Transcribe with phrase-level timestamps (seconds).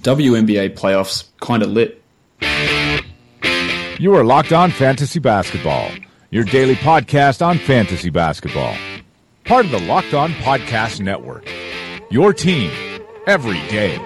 [0.00, 2.02] WNBA playoffs kind of lit.
[4.00, 5.90] You are Locked On Fantasy Basketball,
[6.30, 8.76] your daily podcast on fantasy basketball.
[9.44, 11.50] Part of the Locked On Podcast Network.
[12.10, 12.70] Your team
[13.26, 13.98] every day.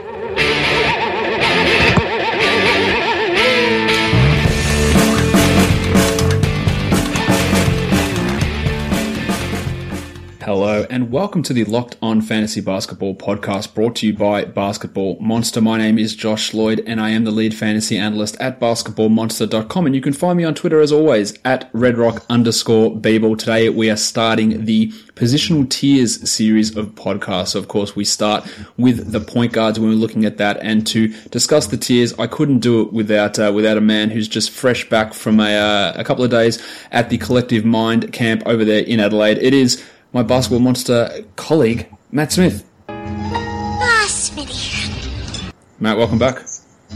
[10.54, 15.18] Hello, and welcome to the Locked On Fantasy Basketball podcast brought to you by Basketball
[15.18, 15.62] Monster.
[15.62, 19.86] My name is Josh Lloyd, and I am the lead fantasy analyst at basketballmonster.com.
[19.86, 23.34] And you can find me on Twitter as always at redrock underscore Babel.
[23.34, 27.54] Today we are starting the positional tiers series of podcasts.
[27.54, 30.58] Of course, we start with the point guards when we're looking at that.
[30.60, 34.28] And to discuss the tiers, I couldn't do it without uh, without a man who's
[34.28, 38.42] just fresh back from a, uh, a couple of days at the Collective Mind camp
[38.44, 39.38] over there in Adelaide.
[39.38, 42.64] It is my basketball monster colleague, Matt Smith.
[42.88, 45.52] Ah, Smitty.
[45.80, 46.46] Matt, welcome back.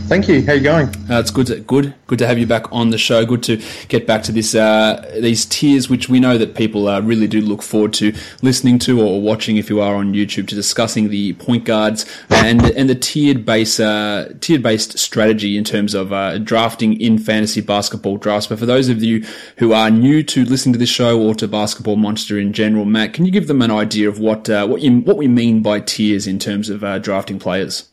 [0.05, 0.47] Thank you.
[0.47, 0.89] How you going?
[1.11, 3.27] Uh, it's good, to, good, good to have you back on the show.
[3.27, 7.01] Good to get back to this uh, these tiers, which we know that people uh,
[7.01, 10.55] really do look forward to listening to or watching if you are on YouTube, to
[10.55, 15.93] discussing the point guards and and the tiered base uh, tiered based strategy in terms
[15.93, 18.47] of uh, drafting in fantasy basketball drafts.
[18.47, 19.25] But for those of you
[19.57, 23.13] who are new to listening to this show or to Basketball Monster in general, Matt,
[23.13, 25.81] can you give them an idea of what uh, what you what we mean by
[25.81, 27.89] tiers in terms of drafting players?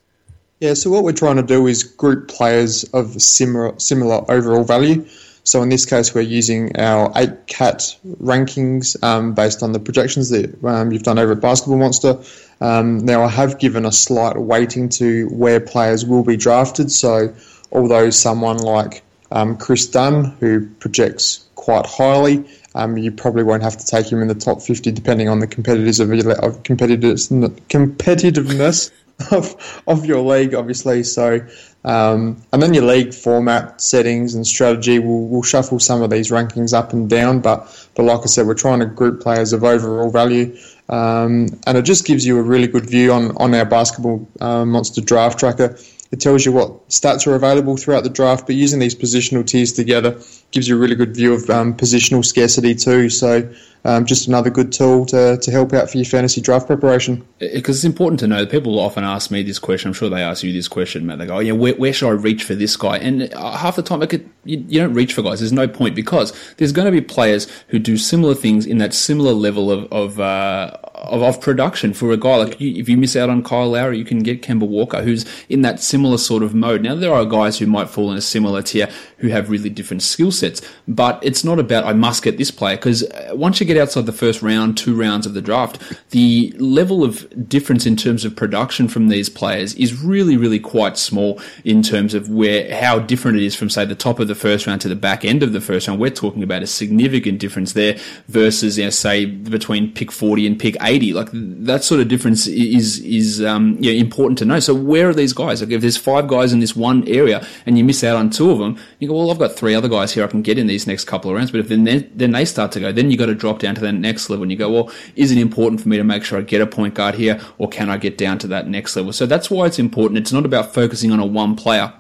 [0.64, 5.06] Yeah, so what we're trying to do is group players of similar similar overall value.
[5.44, 10.30] So in this case, we're using our eight cat rankings um, based on the projections
[10.30, 12.18] that um, you've done over at Basketball Monster.
[12.62, 16.94] Um, now, I have given a slight weighting to where players will be drafted.
[16.94, 17.36] So
[17.74, 19.04] although someone like
[19.34, 24.22] um, Kris Dunn, who projects quite highly, um, you probably won't have to take him
[24.22, 27.30] in the top 50 depending on the competitors of, competitiveness,
[27.68, 28.92] competitiveness
[29.32, 31.04] of, of your league, obviously.
[31.04, 31.46] So,
[31.86, 36.32] um, and then your league format settings and strategy will will shuffle some of these
[36.32, 37.42] rankings up and down.
[37.42, 40.58] But but like I said, we're trying to group players of overall value,
[40.90, 44.66] um, and it just gives you a really good view on on our basketball uh,
[44.66, 45.78] monster draft tracker.
[46.14, 49.74] It tells you what stats are available throughout the draft, but using these positional tiers
[49.74, 50.12] together
[50.52, 53.10] gives you a really good view of um, positional scarcity too.
[53.10, 53.52] So
[53.84, 57.26] um, just another good tool to, to help out for your fantasy draft preparation.
[57.40, 59.88] Because it's important to know people often ask me this question.
[59.90, 61.18] I'm sure they ask you this question, Matt.
[61.18, 62.98] They go, oh, yeah, where, where should I reach for this guy?
[62.98, 65.40] And uh, half the time, could, you, you, don't reach for guys.
[65.40, 68.94] There's no point because there's going to be players who do similar things in that
[68.94, 72.36] similar level of, of, uh, of, of, production for a guy.
[72.36, 75.26] Like you, if you miss out on Kyle Lowry, you can get Kemba Walker, who's
[75.50, 76.82] in that similar sort of mode.
[76.82, 78.90] Now, there are guys who might fall in a similar tier
[79.24, 82.76] who have really different skill sets, but it's not about I must get this player
[82.76, 86.54] because uh, once you get outside the first round, two rounds of the draft, the
[86.58, 91.40] level of difference in terms of production from these players is really, really quite small
[91.64, 94.68] in terms of where how different it is from say the top of the first
[94.68, 96.02] round to the back end of the first round.
[96.02, 97.98] We're talking about a significant difference there
[98.28, 101.14] versus you know, say between pick 40 and pick 80.
[101.14, 104.60] Like that sort of difference is is um, yeah, important to know.
[104.60, 105.62] So where are these guys?
[105.62, 108.52] Like if there's five guys in this one area and you miss out on two
[108.52, 110.68] of them, you go, well, I've got three other guys here I can get in
[110.68, 111.52] these next couple of rounds.
[111.52, 113.82] But if then then they start to go, then you got to drop down to
[113.82, 116.40] the next level and you go, well, is it important for me to make sure
[116.40, 119.14] I get a point guard here or can I get down to that next level?
[119.14, 120.20] So that's why it's important.
[120.20, 121.94] It's not about focusing on a one player.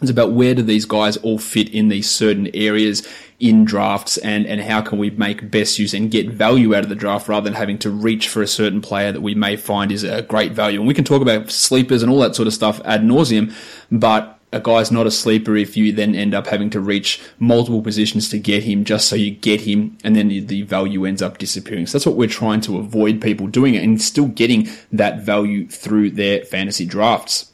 [0.00, 3.06] It's about where do these guys all fit in these certain areas
[3.38, 6.88] in drafts and, and how can we make best use and get value out of
[6.88, 9.92] the draft rather than having to reach for a certain player that we may find
[9.92, 10.80] is a great value.
[10.80, 13.54] And we can talk about sleepers and all that sort of stuff ad nauseum,
[13.92, 17.82] but a guy's not a sleeper if you then end up having to reach multiple
[17.82, 21.38] positions to get him just so you get him and then the value ends up
[21.38, 21.86] disappearing.
[21.86, 26.10] So that's what we're trying to avoid people doing and still getting that value through
[26.10, 27.50] their fantasy drafts.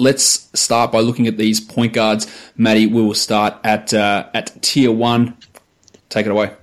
[0.00, 2.26] Let's start by looking at these point guards.
[2.56, 5.36] Matty, we will start at uh, at tier one.
[6.08, 6.57] Take it away.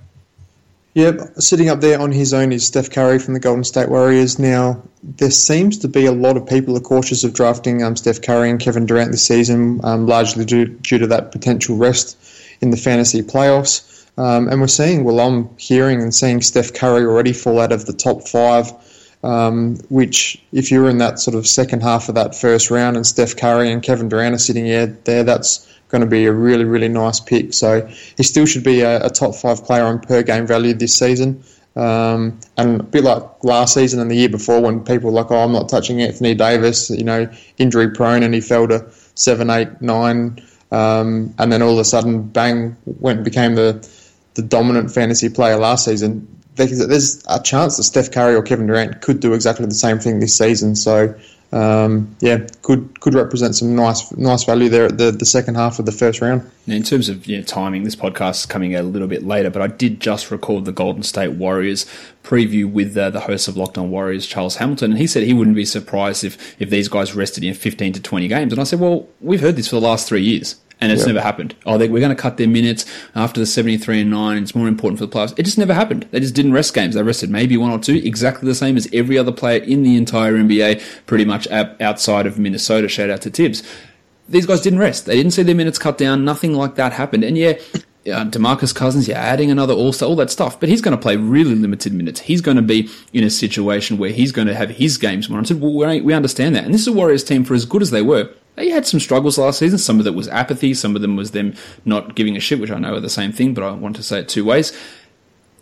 [0.96, 4.38] Yep, sitting up there on his own is Steph Curry from the Golden State Warriors.
[4.38, 8.22] Now, there seems to be a lot of people are cautious of drafting um, Steph
[8.22, 12.16] Curry and Kevin Durant this season, um, largely due, due, to that potential rest
[12.62, 14.08] in the fantasy playoffs.
[14.16, 17.84] Um, and we're seeing, well, I'm hearing and seeing Steph Curry already fall out of
[17.84, 18.72] the top five,
[19.22, 23.06] um, which, if you're in that sort of second half of that first round and
[23.06, 26.88] Steph Curry and Kevin Durant are sitting there, that's going to be a really, really
[26.88, 27.54] nice pick.
[27.54, 27.86] So
[28.16, 31.42] he still should be a, a top five player on per game value this season.
[31.76, 35.30] Um, and a bit like last season and the year before when people were like,
[35.30, 39.50] oh, I'm not touching Anthony Davis, you know, injury prone, and he fell to seven,
[39.50, 40.42] eight, nine,
[40.72, 43.86] um, and then all of a sudden, bang, went and became the,
[44.34, 46.26] the dominant fantasy player last season.
[46.54, 50.20] There's a chance that Steph Curry or Kevin Durant could do exactly the same thing
[50.20, 50.74] this season.
[50.74, 51.14] So
[51.52, 55.78] um, yeah, could could represent some nice nice value there at the, the second half
[55.78, 56.50] of the first round.
[56.66, 59.62] In terms of you know, timing, this podcast is coming a little bit later, but
[59.62, 61.86] I did just record the Golden State Warriors
[62.24, 65.32] preview with uh, the host of Locked On Warriors, Charles Hamilton, and he said he
[65.32, 68.52] wouldn't be surprised if if these guys rested in 15 to 20 games.
[68.52, 71.08] And I said, well, we've heard this for the last three years and it's yep.
[71.08, 71.54] never happened.
[71.64, 72.84] Oh, they, we're going to cut their minutes
[73.14, 74.42] after the 73 and 9.
[74.42, 75.38] It's more important for the playoffs.
[75.38, 76.06] It just never happened.
[76.10, 76.94] They just didn't rest games.
[76.94, 79.96] They rested maybe one or two, exactly the same as every other player in the
[79.96, 82.88] entire NBA, pretty much outside of Minnesota.
[82.88, 83.62] Shout out to Thibs.
[84.28, 85.06] These guys didn't rest.
[85.06, 86.24] They didn't see their minutes cut down.
[86.24, 87.24] Nothing like that happened.
[87.24, 87.52] And yeah,
[88.12, 90.60] uh, Demarcus Cousins, you're adding another All Star, all that stuff.
[90.60, 92.20] But he's going to play really limited minutes.
[92.20, 95.60] He's going to be in a situation where he's going to have his games monitored.
[95.60, 96.64] Well, we understand that.
[96.64, 98.30] And this is a Warriors team for as good as they were.
[98.56, 99.78] They had some struggles last season.
[99.78, 100.74] Some of it was apathy.
[100.74, 101.54] Some of them was them
[101.84, 104.02] not giving a shit, which I know are the same thing, but I want to
[104.02, 104.72] say it two ways.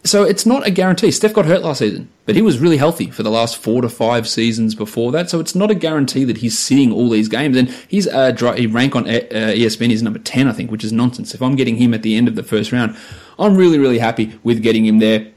[0.05, 1.11] So it's not a guarantee.
[1.11, 3.89] Steph got hurt last season, but he was really healthy for the last four to
[3.89, 5.31] five seasons before that.
[5.31, 7.57] So it's not a guarantee that he's seeing all these games.
[7.57, 10.93] And he's uh, he rank on uh, ESPN is number ten, I think, which is
[10.93, 11.35] nonsense.
[11.35, 12.97] If I'm getting him at the end of the first round,
[13.39, 15.29] I'm really really happy with getting him there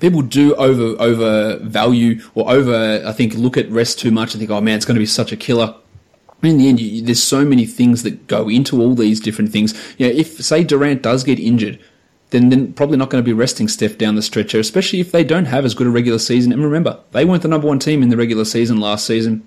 [0.00, 4.50] people do over overvalue or over I think look at rest too much and think,
[4.50, 5.74] oh man, it's going to be such a killer
[6.42, 9.74] in the end, you, there's so many things that go into all these different things.
[9.98, 11.78] You know, if say Durant does get injured,
[12.30, 15.24] then then probably not going to be resting Steph down the stretcher, especially if they
[15.24, 16.52] don't have as good a regular season.
[16.52, 19.46] And remember, they weren't the number one team in the regular season last season.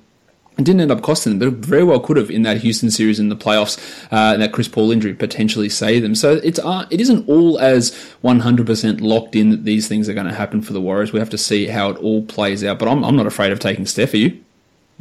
[0.57, 2.91] It didn't end up costing them, but it very well could have in that Houston
[2.91, 3.79] series in the playoffs.
[4.11, 6.15] Uh, that Chris Paul injury potentially saved them.
[6.15, 7.91] So it's uh, it isn't all as
[8.23, 11.13] 100% locked in that these things are going to happen for the Warriors.
[11.13, 12.77] We have to see how it all plays out.
[12.77, 14.13] But I'm, I'm not afraid of taking Steph.
[14.13, 14.37] Are you?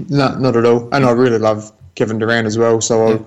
[0.08, 0.88] No, not at all.
[0.94, 2.80] And I really love Kevin Durant as well.
[2.80, 3.26] So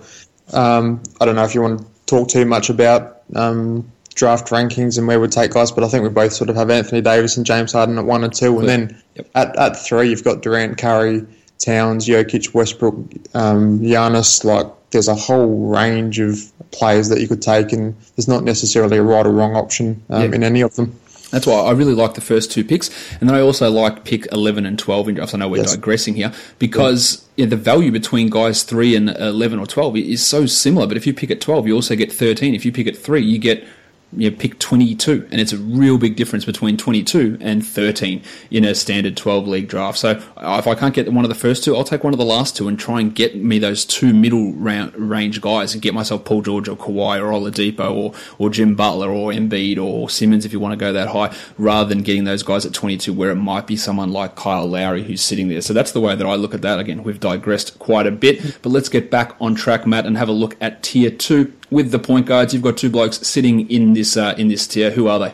[0.53, 4.97] um, I don't know if you want to talk too much about um, draft rankings
[4.97, 7.37] and where we'd take guys, but I think we both sort of have Anthony Davis
[7.37, 9.27] and James Harden at one and two, and then yep.
[9.35, 11.25] at, at three you've got Durant, Curry,
[11.59, 12.95] Towns, Jokic, Westbrook,
[13.33, 14.43] um, Giannis.
[14.43, 16.39] Like there's a whole range of
[16.71, 20.21] players that you could take, and there's not necessarily a right or wrong option um,
[20.21, 20.33] yep.
[20.33, 20.97] in any of them.
[21.31, 22.89] That's why I really like the first two picks,
[23.19, 25.33] and then I also like pick eleven and twelve in drafts.
[25.33, 25.73] I know we're yes.
[25.73, 27.45] digressing here because yeah.
[27.45, 30.87] the value between guys three and eleven or twelve is so similar.
[30.87, 32.53] But if you pick at twelve, you also get thirteen.
[32.53, 33.65] If you pick at three, you get
[34.13, 38.65] you know, pick 22, and it's a real big difference between 22 and 13 in
[38.65, 39.97] a standard 12 league draft.
[39.97, 42.19] So uh, if I can't get one of the first two, I'll take one of
[42.19, 45.93] the last two and try and get me those two middle range guys and get
[45.93, 50.45] myself Paul George or Kawhi or Oladipo or, or Jim Butler or Embiid or Simmons
[50.45, 53.31] if you want to go that high, rather than getting those guys at 22 where
[53.31, 55.61] it might be someone like Kyle Lowry who's sitting there.
[55.61, 56.79] So that's the way that I look at that.
[56.79, 60.29] Again, we've digressed quite a bit, but let's get back on track, Matt, and have
[60.29, 63.93] a look at tier two with the point guards, you've got two blokes sitting in
[63.93, 64.91] this uh, in this tier.
[64.91, 65.33] Who are they?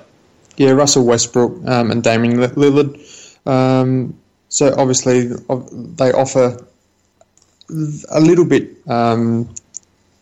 [0.58, 3.48] Yeah, Russell Westbrook um, and Damian Lillard.
[3.48, 4.18] Um,
[4.50, 6.58] so obviously they offer
[7.70, 9.54] a little bit um,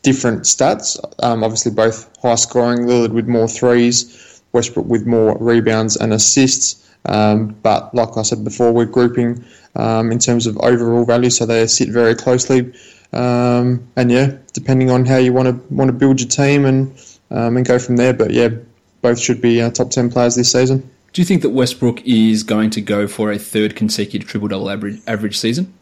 [0.02, 1.00] different stats.
[1.24, 2.88] Um, obviously, both high scoring.
[2.88, 6.82] Lillard with more threes, Westbrook with more rebounds and assists.
[7.06, 9.46] Um, but like I said before, we're grouping
[9.76, 12.74] um, in terms of overall value, so they sit very closely.
[13.16, 16.92] Um, and yeah, depending on how you want to want to build your team and
[17.32, 18.14] um, and go from there.
[18.14, 18.50] But yeah,
[19.02, 20.90] both should be uh, top ten players this season.
[21.14, 24.70] Do you think that Westbrook is going to go for a third consecutive triple double
[24.70, 25.74] average average season?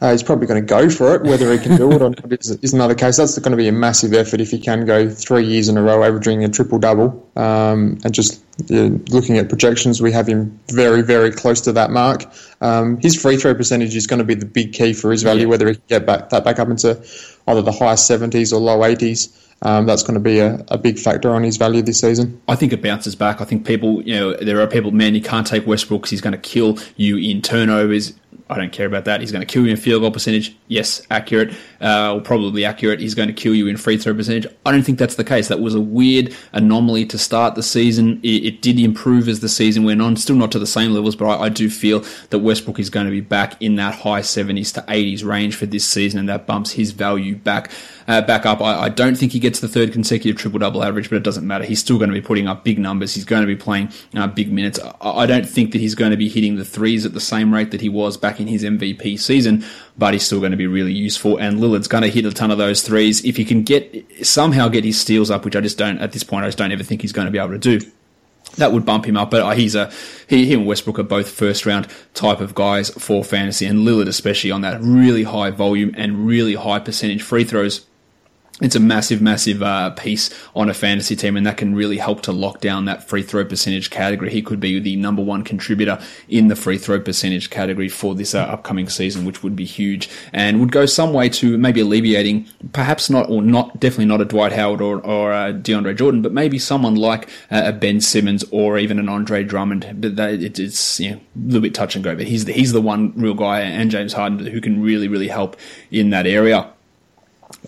[0.00, 1.22] Uh, he's probably going to go for it.
[1.22, 3.16] Whether he can do it or not is, is, another case.
[3.16, 5.82] That's going to be a massive effort if he can go three years in a
[5.82, 7.28] row averaging a triple double.
[7.34, 11.90] Um, and just yeah, looking at projections, we have him very, very close to that
[11.90, 12.24] mark.
[12.60, 15.42] Um, his free throw percentage is going to be the big key for his value.
[15.42, 15.48] Yeah.
[15.48, 17.04] Whether he can get back that back up into
[17.48, 19.36] either the high seventies or low eighties.
[19.62, 22.40] Um, that's going to be a, a, big factor on his value this season.
[22.46, 23.40] I think it bounces back.
[23.40, 26.20] I think people, you know, there are people, man, you can't take Westbrook because he's
[26.20, 28.14] going to kill you in turnovers.
[28.50, 29.20] I don't care about that.
[29.20, 30.56] He's going to kill you in field goal percentage.
[30.68, 32.98] Yes, accurate, uh, or probably accurate.
[33.00, 34.46] He's going to kill you in free throw percentage.
[34.64, 35.48] I don't think that's the case.
[35.48, 38.20] That was a weird anomaly to start the season.
[38.22, 40.16] It, it did improve as the season went on.
[40.16, 43.06] Still not to the same levels, but I, I, do feel that Westbrook is going
[43.06, 46.46] to be back in that high 70s to 80s range for this season, and that
[46.46, 47.70] bumps his value back
[48.08, 48.62] uh, back up.
[48.62, 51.46] I, I, don't think he gets the third consecutive triple double average, but it doesn't
[51.46, 51.64] matter.
[51.64, 53.14] He's still going to be putting up big numbers.
[53.14, 54.80] He's going to be playing uh, big minutes.
[55.00, 57.52] I, I, don't think that he's going to be hitting the threes at the same
[57.52, 59.62] rate that he was back in his MVP season,
[59.98, 61.36] but he's still going to be really useful.
[61.36, 63.22] And Lillard's going to hit a ton of those threes.
[63.24, 66.24] If he can get somehow get his steals up, which I just don't at this
[66.24, 67.80] point, I just don't ever think he's going to be able to do
[68.56, 69.30] that would bump him up.
[69.30, 69.92] But uh, he's a
[70.26, 74.08] he, he and Westbrook are both first round type of guys for fantasy, and Lillard
[74.08, 77.86] especially on that really high volume and really high percentage free throws
[78.60, 82.22] it's a massive, massive uh, piece on a fantasy team, and that can really help
[82.22, 84.30] to lock down that free throw percentage category.
[84.30, 88.34] He could be the number one contributor in the free throw percentage category for this
[88.34, 92.48] uh, upcoming season, which would be huge and would go some way to maybe alleviating,
[92.72, 96.32] perhaps not, or not, definitely not a Dwight Howard or, or uh, DeAndre Jordan, but
[96.32, 99.86] maybe someone like a Ben Simmons or even an Andre Drummond.
[100.00, 102.52] But that, it, it's you know, a little bit touch and go, but he's the,
[102.52, 105.56] he's the one real guy, and James Harden who can really, really help
[105.92, 106.72] in that area.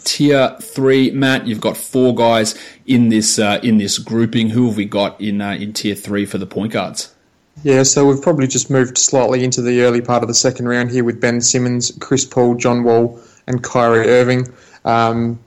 [0.04, 2.54] Tier three, Matt, you've got four guys
[2.87, 4.50] in this uh, in this grouping.
[4.50, 7.14] Who have we got in uh, in tier three for the point guards?
[7.62, 10.90] Yeah, so we've probably just moved slightly into the early part of the second round
[10.90, 14.49] here with Ben Simmons, Chris Paul, John Wall, and Kyrie Irving.
[14.84, 15.38] Um,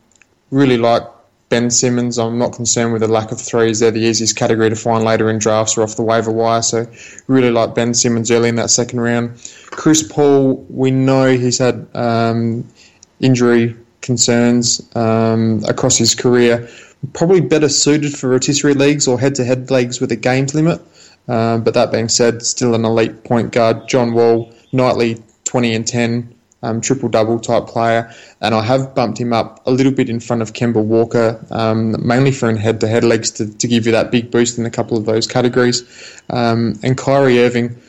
[0.52, 1.04] really like
[1.50, 2.20] Ben Simmons.
[2.20, 3.80] I'm not concerned with the lack of threes.
[3.80, 6.62] They're the easiest category to find later in drafts or off the waiver wire.
[6.62, 6.88] So
[7.28, 9.40] really like Ben Simmons early in that second round.
[9.72, 12.68] Chris Paul, we know he's had um,
[13.20, 16.70] injury concerns um, across his career.
[17.14, 20.80] Probably better suited for rotisserie leagues or head-to-head leagues with a games limit.
[21.28, 23.88] Um, but that being said, still an elite point guard.
[23.88, 28.12] John Wall, nightly 20 and 10, um, triple double type player.
[28.42, 31.96] And I have bumped him up a little bit in front of Kemba Walker, um,
[32.06, 34.72] mainly for in head to head to, to give you that big boost in a
[34.72, 35.84] couple of those categories.
[36.30, 37.80] Um, and Kyrie Irving,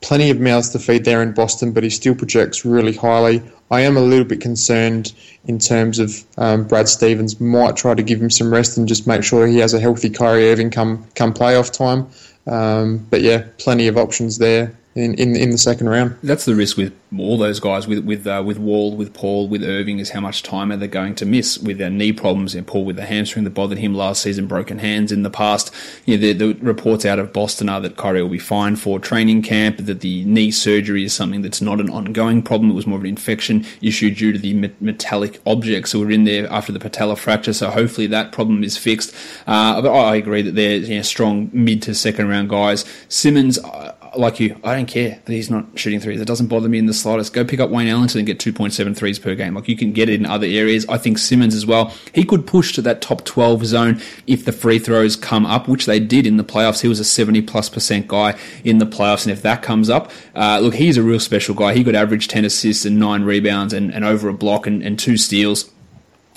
[0.00, 3.42] plenty of mouths to feed there in Boston, but he still projects really highly.
[3.70, 5.12] I am a little bit concerned
[5.44, 9.06] in terms of um, Brad Stevens might try to give him some rest and just
[9.06, 12.08] make sure he has a healthy Kyrie Irving come come playoff time.
[12.46, 16.16] Um, but yeah, plenty of options there in, in in the second round.
[16.22, 19.62] That's the risk with all those guys with with uh, with Wall, with Paul, with
[19.62, 22.66] Irving is how much time are they going to miss with their knee problems and
[22.66, 25.72] Paul with the hamstring that bothered him last season, broken hands in the past.
[26.06, 28.98] You know, the, the reports out of Boston are that Kyrie will be fine for
[28.98, 32.70] training camp, that the knee surgery is something that's not an ongoing problem.
[32.70, 36.24] It was more of an infection issue due to the metallic objects that were in
[36.24, 37.52] there after the patella fracture.
[37.52, 39.14] So hopefully that problem is fixed.
[39.46, 42.84] Uh, but I agree that they're you know, strong mid to second round guys.
[43.08, 43.58] Simmons.
[43.58, 46.20] Uh, like you, I don't care that he's not shooting threes.
[46.20, 47.32] It doesn't bother me in the slightest.
[47.32, 49.54] Go pick up Wayne Ellington and get 2.7 threes per game.
[49.54, 50.86] Like you can get it in other areas.
[50.88, 51.94] I think Simmons as well.
[52.14, 55.86] He could push to that top 12 zone if the free throws come up, which
[55.86, 56.80] they did in the playoffs.
[56.80, 59.24] He was a 70 plus percent guy in the playoffs.
[59.24, 61.74] And if that comes up, uh, look, he's a real special guy.
[61.74, 64.98] He could average 10 assists and nine rebounds and, and over a block and, and
[64.98, 65.70] two steals.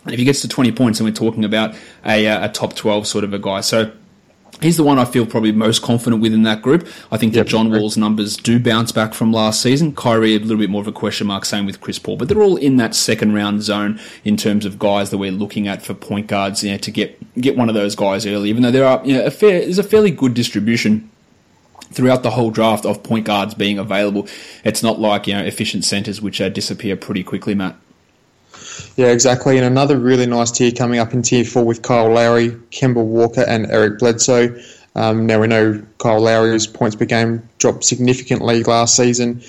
[0.06, 1.76] And if he gets to 20 points, and we're talking about
[2.06, 3.62] a, uh, a top 12 sort of a guy.
[3.62, 3.92] So
[4.62, 6.88] He's the one I feel probably most confident with in that group.
[7.12, 7.46] I think yep.
[7.46, 9.94] that John Wall's numbers do bounce back from last season.
[9.94, 12.18] Kyrie, a little bit more of a question mark, same with Chris Paul.
[12.18, 15.68] But they're all in that second round zone in terms of guys that we're looking
[15.68, 18.64] at for point guards you know, to get get one of those guys early, even
[18.64, 21.10] though there are you know, a fair, there's a fairly good distribution
[21.92, 24.28] throughout the whole draft of point guards being available.
[24.64, 27.76] It's not like you know efficient centers which uh, disappear pretty quickly, Matt.
[28.96, 29.58] Yeah, exactly.
[29.58, 33.44] And another really nice tier coming up in tier four with Kyle Lowry, Kemba Walker,
[33.48, 34.56] and Eric Bledsoe.
[34.96, 39.42] Um, now we know Kyle Lowry's points per game dropped significantly last season.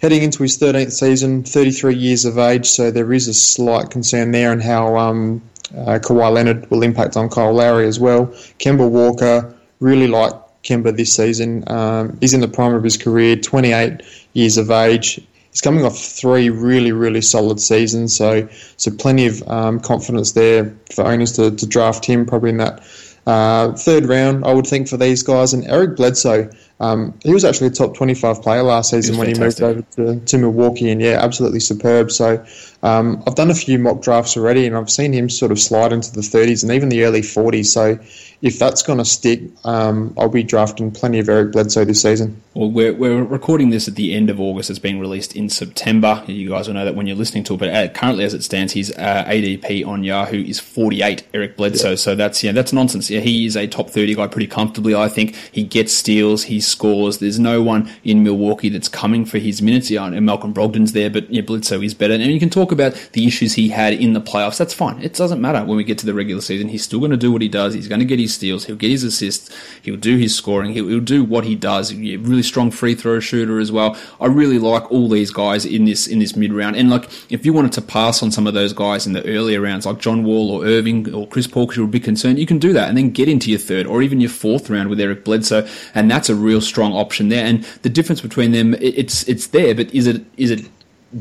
[0.00, 4.30] Heading into his 13th season, 33 years of age, so there is a slight concern
[4.30, 5.42] there on how um,
[5.74, 8.26] uh, Kawhi Leonard will impact on Kyle Lowry as well.
[8.58, 11.64] Kemba Walker, really like Kemba this season.
[11.66, 14.02] Um, he's in the prime of his career, 28
[14.34, 15.20] years of age
[15.56, 18.14] he's coming off three really, really solid seasons.
[18.14, 18.46] So,
[18.76, 22.82] so plenty of um, confidence there for owners to, to draft him probably in that
[23.26, 25.54] uh, third round, I would think, for these guys.
[25.54, 29.64] And Eric Bledsoe, um, he was actually a top 25 player last season when fantastic.
[29.64, 32.10] he moved over to, to Milwaukee, and yeah, absolutely superb.
[32.10, 32.44] So
[32.82, 35.92] um, I've done a few mock drafts already, and I've seen him sort of slide
[35.92, 37.66] into the 30s and even the early 40s.
[37.66, 37.98] So
[38.42, 42.42] if that's going to stick, um, I'll be drafting plenty of Eric Bledsoe this season.
[42.54, 44.68] Well, we're, we're recording this at the end of August.
[44.68, 46.22] It's being released in September.
[46.26, 47.56] You guys will know that when you're listening to it.
[47.58, 51.24] But uh, currently, as it stands, his uh, ADP on Yahoo is 48.
[51.32, 51.90] Eric Bledsoe.
[51.90, 51.96] Yeah.
[51.96, 53.10] So that's yeah, that's nonsense.
[53.10, 54.94] Yeah, he is a top 30 guy pretty comfortably.
[54.94, 57.18] I think he gets steals, scores.
[57.18, 59.90] There's no one in Milwaukee that's coming for his minutes.
[59.90, 62.14] Yeah, and Malcolm Brogdon's there, but yeah, Bledsoe is better.
[62.14, 64.58] And you can talk about the issues he had in the playoffs.
[64.58, 65.02] That's fine.
[65.02, 66.68] It doesn't matter when we get to the regular season.
[66.68, 67.74] He's still going to do what he does.
[67.74, 68.64] He's going to get his steals.
[68.64, 69.54] He'll get his assists.
[69.82, 70.72] He'll do his scoring.
[70.72, 71.94] He'll, he'll do what he does.
[71.94, 73.96] Really strong free throw shooter as well.
[74.20, 76.76] I really like all these guys in this in this mid round.
[76.76, 79.60] And like, if you wanted to pass on some of those guys in the earlier
[79.60, 82.46] rounds, like John Wall or Irving or Chris Paul, because you're a bit concerned, you
[82.46, 85.00] can do that and then get into your third or even your fourth round with
[85.00, 87.44] Eric Bledsoe, and that's a real strong option there.
[87.44, 90.68] And the difference between them, it's it's there, but is it is it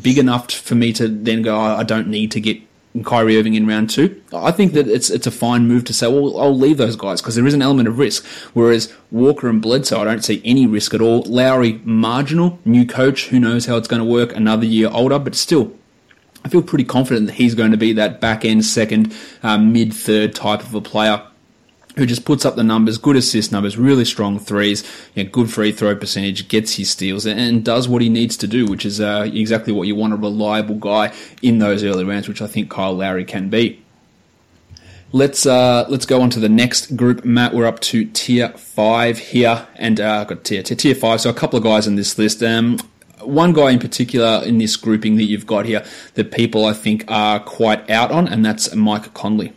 [0.02, 1.58] big enough for me to then go?
[1.58, 2.60] I don't need to get
[3.04, 4.22] Kyrie Irving in round two.
[4.34, 7.22] I think that it's it's a fine move to say, well, I'll leave those guys
[7.22, 8.26] because there is an element of risk.
[8.54, 11.24] Whereas Walker and Bledsoe, I don't see any risk at all.
[11.24, 15.36] Lowry, marginal, new coach, who knows how it's going to work, another year older, but
[15.36, 15.74] still,
[16.44, 19.14] I feel pretty confident that he's going to be that back end second,
[19.44, 21.22] um, mid third type of a player
[21.96, 24.84] who just puts up the numbers, good assist numbers, really strong threes,
[25.14, 28.36] you know, good free throw percentage, gets his steals, and, and does what he needs
[28.38, 32.04] to do, which is uh, exactly what you want a reliable guy in those early
[32.04, 33.82] rounds, which I think Kyle Lowry can be.
[35.12, 37.54] Let's uh, let's go on to the next group, Matt.
[37.54, 41.22] We're up to tier five here, and uh, I've got tier, tier tier five.
[41.22, 42.44] So a couple of guys in this list.
[42.44, 42.80] Um,
[43.22, 45.86] one guy in particular in this grouping that you've got here
[46.16, 49.54] that people I think are quite out on, and that's Mike Conley.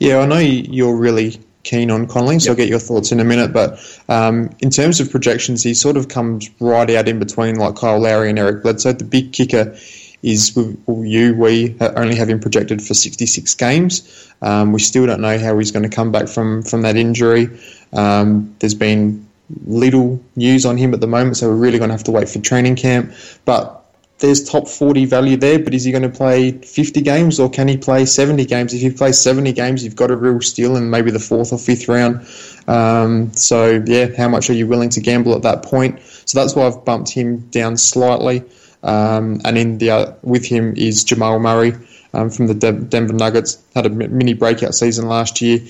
[0.00, 2.50] Yeah, I know you're really keen on Conley, so yep.
[2.50, 3.52] I'll get your thoughts in a minute.
[3.52, 7.76] But um, in terms of projections, he sort of comes right out in between like
[7.76, 8.92] Kyle Lowry and Eric Bledsoe.
[8.92, 9.76] The big kicker
[10.22, 14.30] is you, we only have him projected for 66 games.
[14.42, 17.48] Um, we still don't know how he's going to come back from, from that injury.
[17.92, 19.26] Um, there's been
[19.66, 22.28] little news on him at the moment, so we're really going to have to wait
[22.28, 23.12] for training camp.
[23.44, 23.79] But
[24.20, 27.68] there's top 40 value there, but is he going to play 50 games or can
[27.68, 28.72] he play 70 games?
[28.74, 31.58] If he plays 70 games, you've got a real steal in maybe the fourth or
[31.58, 32.26] fifth round.
[32.68, 36.00] Um, so, yeah, how much are you willing to gamble at that point?
[36.26, 38.44] So that's why I've bumped him down slightly.
[38.82, 41.74] Um, and in the uh, with him is Jamal Murray
[42.14, 43.62] um, from the De- Denver Nuggets.
[43.74, 45.60] Had a mini breakout season last year.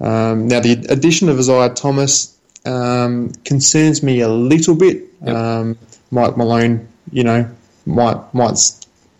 [0.00, 5.04] Um, now the addition of Isaiah Thomas um, concerns me a little bit.
[5.24, 5.36] Yep.
[5.36, 5.78] Um,
[6.10, 7.48] Mike Malone, you know,
[7.90, 8.58] might might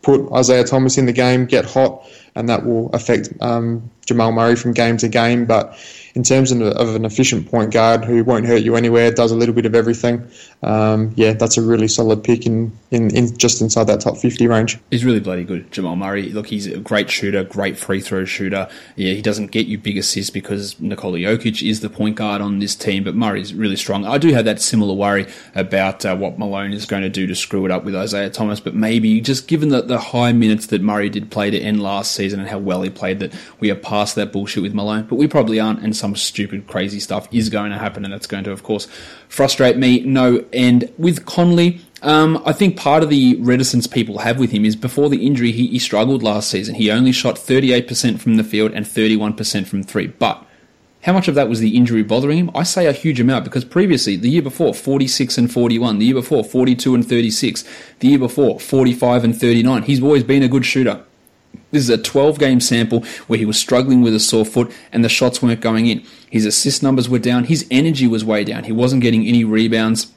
[0.03, 4.57] put Isaiah Thomas in the game, get hot, and that will affect um, Jamal Murray
[4.57, 5.45] from game to game.
[5.45, 5.77] But
[6.15, 9.37] in terms of, of, an efficient point guard who won't hurt you anywhere, does a
[9.37, 10.29] little bit of everything.
[10.63, 14.47] Um, yeah, that's a really solid pick in, in, in, just inside that top 50
[14.47, 14.79] range.
[14.91, 16.31] He's really bloody good, Jamal Murray.
[16.31, 18.69] Look, he's a great shooter, great free throw shooter.
[18.97, 22.59] Yeah, he doesn't get you big assists because Nikola Jokic is the point guard on
[22.59, 24.05] this team, but Murray's really strong.
[24.05, 27.35] I do have that similar worry about uh, what Malone is going to do to
[27.35, 30.83] screw it up with Isaiah Thomas, but maybe just given the, the high minutes that
[30.83, 33.77] Murray did play to end last season and how well he played, that we are
[33.77, 37.49] past that bullshit with Malone, but we probably aren't, and some stupid, crazy stuff is
[37.49, 38.89] going to happen, and that's going to, of course,
[39.29, 40.93] frustrate me no end.
[40.99, 45.09] With Conley, um, I think part of the reticence people have with him is before
[45.09, 46.75] the injury, he, he struggled last season.
[46.75, 50.07] He only shot 38% from the field and 31% from three.
[50.09, 50.45] But
[51.03, 52.51] how much of that was the injury bothering him?
[52.55, 56.15] I say a huge amount because previously, the year before, 46 and 41, the year
[56.15, 57.65] before, 42 and 36,
[58.01, 59.83] the year before, 45 and 39.
[59.85, 61.05] He's always been a good shooter.
[61.71, 65.05] This is a 12 game sample where he was struggling with a sore foot and
[65.05, 66.05] the shots weren't going in.
[66.29, 67.45] His assist numbers were down.
[67.45, 68.65] His energy was way down.
[68.65, 70.13] He wasn't getting any rebounds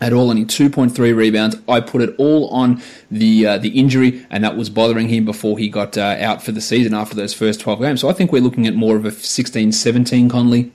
[0.00, 1.56] at all, only 2.3 rebounds.
[1.68, 5.58] I put it all on the uh, the injury, and that was bothering him before
[5.58, 8.00] he got uh, out for the season after those first 12 games.
[8.00, 10.72] So I think we're looking at more of a 16 17 Conley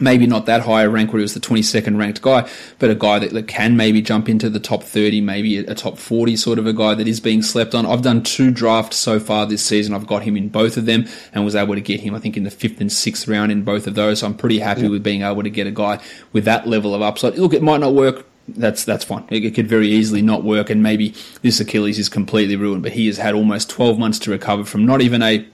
[0.00, 2.48] maybe not that high a rank where he was the 22nd ranked guy,
[2.78, 5.74] but a guy that, that can maybe jump into the top 30, maybe a, a,
[5.74, 7.86] top 40 sort of a guy that is being slept on.
[7.86, 9.94] I've done two drafts so far this season.
[9.94, 12.36] I've got him in both of them and was able to get him, I think,
[12.36, 14.20] in the fifth and sixth round in both of those.
[14.20, 14.88] So I'm pretty happy yeah.
[14.88, 16.00] with being able to get a guy
[16.32, 17.36] with that level of upside.
[17.38, 19.24] Look, it might not work that's that's fine.
[19.28, 22.82] It, it, could very easily not work, and maybe this Achilles is completely ruined.
[22.82, 25.46] But he has had almost 12 months to recover from not even a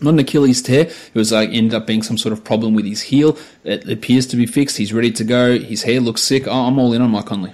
[0.00, 0.86] not an Achilles tear.
[0.86, 3.36] It was like ended up being some sort of problem with his heel.
[3.64, 4.76] It appears to be fixed.
[4.78, 5.58] He's ready to go.
[5.58, 6.46] His hair looks sick.
[6.46, 7.52] Oh, I'm all in on Mike Conley.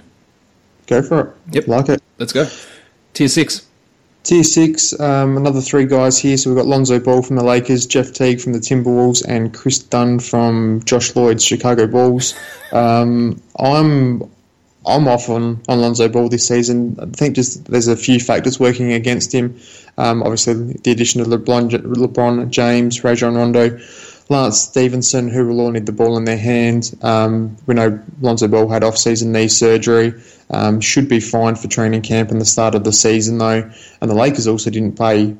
[0.87, 1.35] Go for it.
[1.51, 2.03] Yep, like it.
[2.17, 2.47] Let's go.
[3.13, 3.67] Tier six.
[4.23, 6.35] Tier six, um, another three guys here.
[6.35, 9.79] So we've got Lonzo Ball from the Lakers, Jeff Teague from the Timberwolves, and Kris
[9.79, 12.35] Dunn from Josh Lloyd's Chicago Bulls.
[12.73, 14.29] Um, I'm
[14.85, 16.97] I'm off on, on Lonzo Ball this season.
[16.99, 19.59] I think just there's a few factors working against him.
[19.97, 23.77] Um, obviously, the addition of LeBron, LeBron James, Rajon Rondo,
[24.29, 26.95] Lance Stephenson, who will all need the ball in their hand.
[27.01, 30.13] Um, we know Lonzo Ball had off-season knee surgery.
[30.51, 33.69] Um, should be fine for training camp and the start of the season, though.
[34.01, 35.35] And the Lakers also didn't pay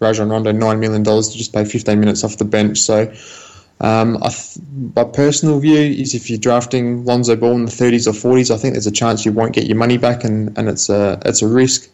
[0.00, 2.78] Rajon Rondo $9 million to just pay 15 minutes off the bench.
[2.78, 3.12] So
[3.80, 4.58] um, th-
[4.94, 8.58] my personal view is if you're drafting Lonzo Ball in the 30s or 40s, I
[8.58, 11.42] think there's a chance you won't get your money back, and, and it's a it's
[11.42, 11.90] a risk.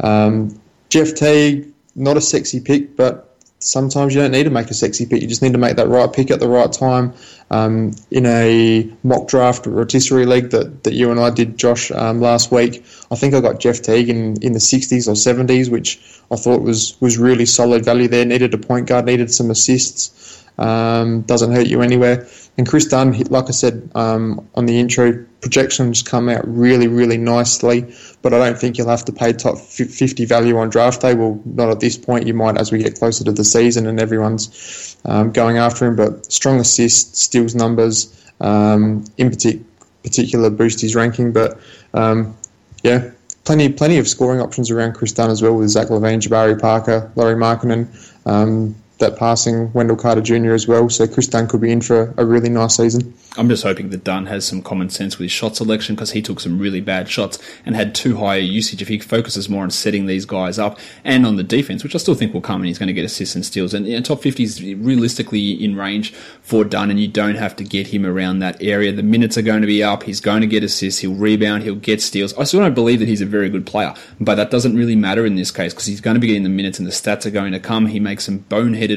[0.00, 4.74] Um, Jeff Teague, not a sexy pick, but sometimes you don't need to make a
[4.74, 5.22] sexy pick.
[5.22, 7.14] You just need to make that right pick at the right time.
[7.50, 12.20] Um, in a mock draft rotisserie league that, that you and I did, Josh, um,
[12.20, 16.00] last week, I think I got Jeff Teague in, in the 60s or 70s, which
[16.30, 18.24] I thought was, was really solid value there.
[18.24, 20.39] Needed a point guard, needed some assists.
[20.60, 22.28] Um, doesn't hurt you anywhere.
[22.58, 27.16] And Kris Dunn, like I said um, on the intro, projections come out really, really
[27.16, 27.94] nicely.
[28.20, 31.14] But I don't think you'll have to pay top 50 value on draft day.
[31.14, 32.26] Well, not at this point.
[32.26, 35.96] You might as we get closer to the season and everyone's um, going after him.
[35.96, 39.64] But strong assists, steals numbers, um, in partic-
[40.02, 41.32] particular boost his ranking.
[41.32, 41.58] But
[41.94, 42.36] um,
[42.82, 43.10] yeah,
[43.44, 47.10] plenty plenty of scoring options around Kris Dunn as well with Zach LaVine, Jabari Parker,
[47.16, 47.88] Lauri Markkanen.
[48.26, 50.52] Um, that passing Wendell Carter Jr.
[50.52, 50.88] as well.
[50.88, 53.14] So Kris Dunn could be in for a really nice season.
[53.36, 56.22] I'm just hoping that Dunn has some common sense with his shot selection because he
[56.22, 58.82] took some really bad shots and had too high a usage.
[58.82, 61.98] If he focuses more on setting these guys up and on the defense, which I
[61.98, 63.74] still think will come and he's going to get assists and steals.
[63.74, 67.88] And top 50 is realistically in range for Dunn, and you don't have to get
[67.88, 68.92] him around that area.
[68.92, 70.02] The minutes are going to be up.
[70.02, 71.00] He's going to get assists.
[71.00, 71.62] He'll rebound.
[71.62, 72.36] He'll get steals.
[72.36, 75.24] I still don't believe that he's a very good player, but that doesn't really matter
[75.24, 77.30] in this case because he's going to be getting the minutes and the stats are
[77.30, 77.86] going to come.
[77.86, 78.38] He makes some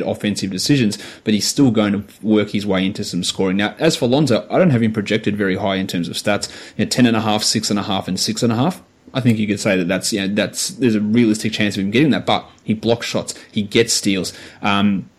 [0.02, 3.58] offensive decisions, but he's still going to work his way into some scoring.
[3.58, 6.50] Now, as for Lonzo, I don't have him projected very high in terms of stats.
[6.78, 8.82] You know, ten and a half, six and a half, and six and a half.
[9.14, 11.84] I think you could say that that's you know that's there's a realistic chance of
[11.84, 14.34] him getting that, but he blocks shots, he gets steals.
[14.62, 15.10] Um,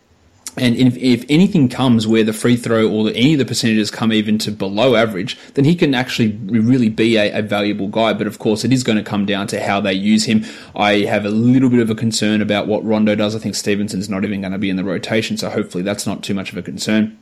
[0.56, 4.12] and if, if, anything comes where the free throw or any of the percentages come
[4.12, 8.12] even to below average, then he can actually really be a, a, valuable guy.
[8.12, 10.44] But of course, it is going to come down to how they use him.
[10.76, 13.34] I have a little bit of a concern about what Rondo does.
[13.34, 16.22] I think Stephenson's not even going to be in the rotation, so hopefully that's not
[16.22, 17.18] too much of a concern.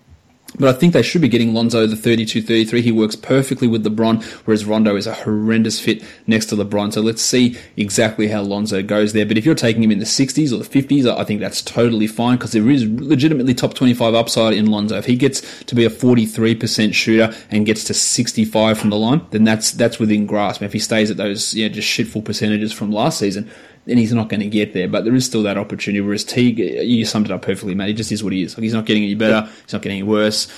[0.59, 2.83] But I think they should be getting Lonzo the 32-33.
[2.83, 6.93] He works perfectly with LeBron, whereas Rondo is a horrendous fit next to LeBron.
[6.93, 9.27] So let's see exactly how Lonzo goes there.
[9.27, 12.07] But if you're taking him in the 60s or the 50s, I think that's totally
[12.07, 14.99] fine because there is legitimately top 25 upside in Lonzo.
[14.99, 19.25] If he gets to be a 43% shooter and gets to 65 from the line,
[19.31, 20.63] then that's that's within grasp.
[20.63, 23.51] If he stays at those know, just shitful percentages from last season,
[23.85, 24.89] then he's not going to get there.
[24.89, 26.01] But there is still that opportunity.
[26.01, 27.89] Whereas Teague, you summed it up perfectly, mate.
[27.89, 28.57] He just is what he is.
[28.57, 29.49] Like he's not getting any better.
[29.65, 30.49] He's not getting any worse.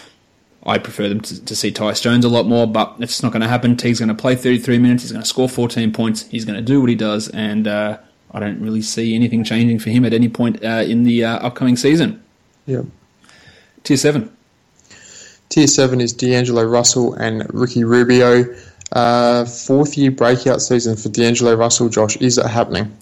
[0.67, 3.43] I prefer them to, to see Tyus Jones a lot more, but it's not going
[3.43, 3.77] to happen.
[3.77, 5.03] Teague's going to play 33 minutes.
[5.03, 6.27] He's going to score 14 points.
[6.29, 7.99] He's going to do what he does, and uh,
[8.31, 11.47] I don't really see anything changing for him at any point uh, in the uh,
[11.47, 12.23] upcoming season.
[12.67, 12.83] Yeah.
[13.83, 14.35] Tier seven.
[15.51, 18.57] Tier seven is D'Angelo Russell and Ricky Rubio.
[18.93, 21.89] Uh, fourth year breakout season for D'Angelo Russell.
[21.89, 22.97] Josh, is it happening?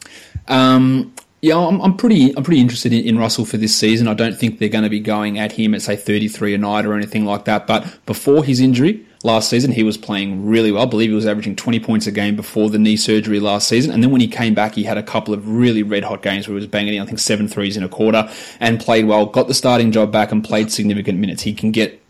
[0.48, 4.06] Um, yeah, I'm, I'm, pretty I'm pretty interested in, in, Russell for this season.
[4.06, 6.86] I don't think they're going to be going at him at say 33 a night
[6.86, 7.66] or anything like that.
[7.66, 10.84] But before his injury last season, he was playing really well.
[10.84, 13.90] I believe he was averaging 20 points a game before the knee surgery last season.
[13.90, 16.46] And then when he came back, he had a couple of really red hot games
[16.46, 19.26] where he was banging in I think seven threes in a quarter and played well.
[19.26, 21.42] Got the starting job back and played significant minutes.
[21.42, 22.01] He can get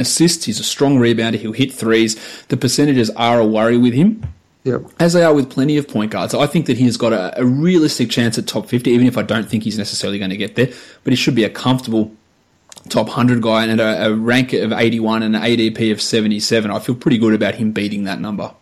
[0.00, 0.44] assists.
[0.44, 1.36] He's a strong rebounder.
[1.36, 2.16] He'll hit threes.
[2.48, 4.24] The percentages are a worry with him.
[4.64, 4.82] Yep.
[4.98, 6.34] As they are with plenty of point guards.
[6.34, 9.22] I think that he's got a, a, realistic chance at top 50, even if I
[9.22, 10.68] don't think he's necessarily going to get there.
[11.02, 12.12] But he should be a comfortable
[12.90, 16.70] top 100 guy and a, a rank of 81 and an ADP of 77.
[16.70, 18.52] I feel pretty good about him beating that number.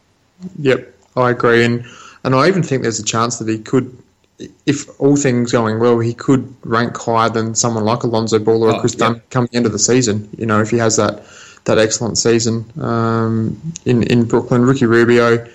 [0.58, 1.64] Yep, I agree.
[1.64, 1.84] And,
[2.22, 3.96] and I even think there's a chance that he could,
[4.66, 8.76] if all things going well, he could rank higher than someone like Alonzo Ball or
[8.76, 10.28] oh, Kris Dunn come the end of the season.
[10.38, 11.24] You know, if he has that,
[11.64, 14.64] that excellent season um, in, in Brooklyn.
[14.64, 15.46] Ricky Rubio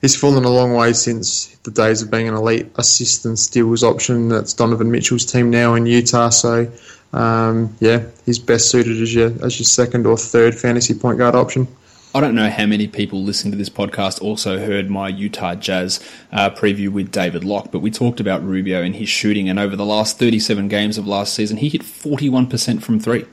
[0.00, 3.82] he's fallen a long way since the days of being an elite assist and steals
[3.82, 4.28] option.
[4.28, 6.30] That's Donovan Mitchell's team now in Utah.
[6.30, 6.70] So,
[7.12, 11.34] um, yeah, he's best suited as your as your second or third fantasy point guard
[11.34, 11.66] option.
[12.14, 16.00] I don't know how many people listening to this podcast also heard my Utah Jazz
[16.32, 19.76] uh, preview with David Locke, but we talked about Rubio and his shooting, and over
[19.76, 23.26] the last 37 games of last season, he hit 41% from three.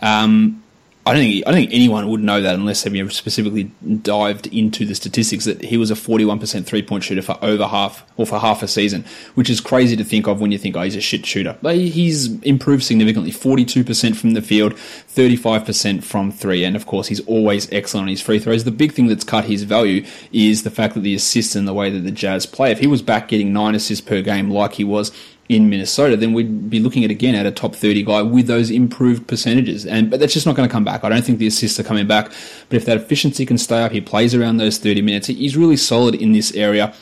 [0.00, 0.62] Um,
[1.06, 3.70] I don't think I don't think anyone would know that unless they specifically
[4.02, 8.04] dived into the statistics that he was a 41% three point shooter for over half
[8.16, 9.04] or for half a season,
[9.36, 11.56] which is crazy to think of when you think, oh, he's a shit shooter.
[11.62, 17.20] But he's improved significantly 42% from the field, 35% from three, and of course, he's
[17.20, 18.64] always excellent on his free throws.
[18.64, 21.74] The big thing that's cut his value is the fact that the assists and the
[21.74, 22.72] way that the Jazz play.
[22.72, 25.12] If he was back getting nine assists per game like he was
[25.48, 28.70] in Minnesota, then we'd be looking at again at a top 30 guy with those
[28.70, 29.86] improved percentages.
[29.86, 31.04] And but that's just not going to come back.
[31.04, 32.30] I don't think the assists are coming back.
[32.68, 35.28] But if that efficiency can stay up, he plays around those 30 minutes.
[35.28, 36.94] He's really solid in this area.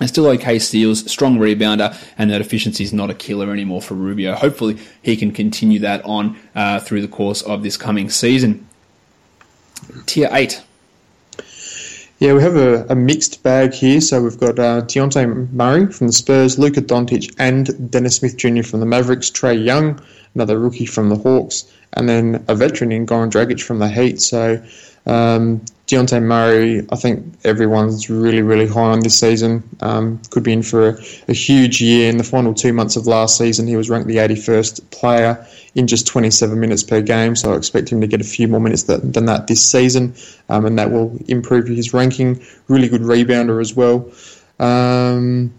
[0.00, 3.94] And still okay steals, strong rebounder, and that efficiency is not a killer anymore for
[3.94, 4.34] Rubio.
[4.34, 8.66] Hopefully, he can continue that on uh, through the course of this coming season.
[10.06, 10.62] Tier 8.
[12.24, 14.00] Yeah, we have a, a, mixed bag here.
[14.00, 18.62] So we've got uh, Dejounte Murray from the Spurs, Luka Doncic, and Dennis Smith Jr.
[18.62, 20.00] from the Mavericks, Trae Young,
[20.34, 24.22] another rookie from the Hawks, and then a veteran in Goran Dragic from the Heat.
[24.22, 24.58] So
[25.04, 29.62] um, Dejounte Murray, I think everyone's really, really high on this season.
[29.80, 32.08] Um, could be in for a, a, huge year.
[32.08, 35.86] In the final two months of last season, he was ranked the 81st player in
[35.86, 37.36] just 27 minutes per game.
[37.36, 40.14] So I expect him to get a few more minutes that, than that this season,
[40.48, 42.42] um, and that will improve his ranking.
[42.66, 44.10] Really good rebounder as well.
[44.58, 45.52] Um,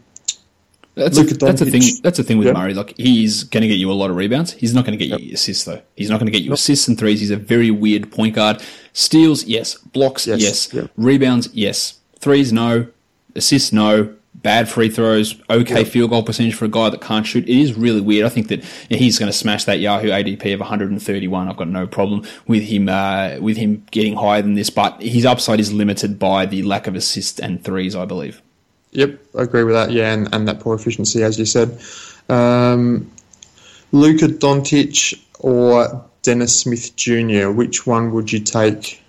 [0.95, 1.81] that's a, that's a thing.
[2.03, 2.73] That's a thing with Murray.
[2.73, 4.53] Like he's going to get you a lot of rebounds.
[4.53, 5.19] He's not going to get yep.
[5.19, 5.81] you assists though.
[5.95, 6.55] He's not going to get you yep.
[6.55, 7.19] assists and threes.
[7.19, 8.61] He's a very weird point guard.
[8.93, 9.75] Steals, yes.
[9.75, 10.41] Blocks, yes.
[10.41, 10.73] yes.
[10.73, 10.91] Yep.
[10.95, 11.99] Rebounds, yes.
[12.19, 12.87] Threes, no.
[13.35, 14.15] assists, no.
[14.35, 17.45] Bad free throws, okay field goal percentage for a guy that can't shoot.
[17.45, 18.25] It is really weird.
[18.25, 21.47] I think that he's going to smash that Yahoo ADP of 131.
[21.47, 25.25] I've got no problem with him uh, with him getting higher than this, but his
[25.25, 28.41] upside is limited by the lack of assists and threes, I believe.
[28.95, 29.91] Yep, I agree with that.
[29.91, 31.79] Yeah, and, and that poor efficiency, as you said.
[32.29, 33.11] Um,
[33.91, 37.49] Luka Doncic or Dennis Smith Jr.
[37.49, 39.01] Which one would you take?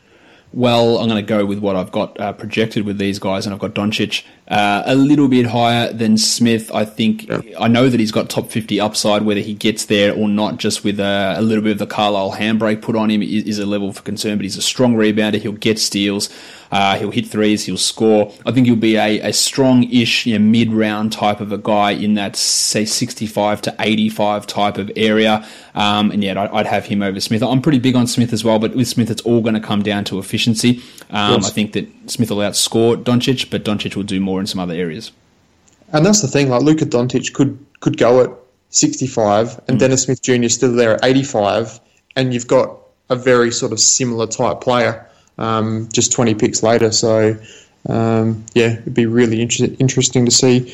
[0.52, 3.54] Well, I'm going to go with what I've got uh, projected with these guys, and
[3.54, 6.70] I've got Doncic uh, a little bit higher than Smith.
[6.72, 7.40] I think yeah.
[7.60, 9.22] I know that he's got top 50 upside.
[9.22, 12.32] Whether he gets there or not, just with a, a little bit of the Carlisle
[12.32, 14.38] handbrake put on him, is, is, a level for concern.
[14.38, 15.40] But he's a strong rebounder.
[15.40, 16.30] He'll get steals.
[16.70, 17.64] Uh, he'll hit threes.
[17.64, 18.32] He'll score.
[18.44, 22.14] I think he'll be a, a strong-ish you know, mid-round type of a guy in
[22.14, 25.46] that say 65 to 85 type of area.
[25.74, 27.42] Um, and yet I'd have him over Smith.
[27.42, 29.82] I'm pretty big on Smith as well, but with Smith it's all going to come
[29.82, 30.82] down to efficiency.
[31.10, 31.50] Um, yes.
[31.50, 34.74] I think that Smith will outscore Doncic, but Doncic will do more in some other
[34.74, 35.12] areas.
[35.92, 36.48] And that's the thing.
[36.48, 38.30] Like Luka Doncic could could go at
[38.70, 39.80] 65, and mm.
[39.80, 40.32] Dennis Smith Jr.
[40.32, 41.78] is still there at 85,
[42.16, 42.76] and you've got
[43.08, 46.90] a very sort of similar type player um, just 20 picks later.
[46.92, 47.36] So,
[47.88, 50.72] um, yeah, it'd be really inter- interesting to see